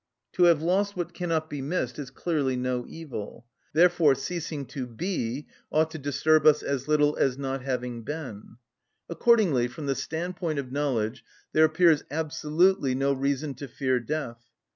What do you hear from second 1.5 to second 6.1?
missed is clearly no evil. Therefore ceasing to be ought to